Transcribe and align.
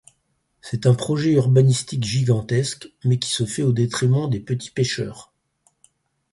C’est 0.61 0.87
un 0.87 0.95
projet 0.95 1.33
urbanistique 1.33 2.03
gigantesque, 2.03 2.91
mais 3.03 3.19
qui 3.19 3.29
se 3.29 3.45
fait 3.45 3.61
au 3.61 3.71
détriment 3.71 4.27
des 4.27 4.39
petits 4.39 4.71
pêcheurs. 4.71 5.31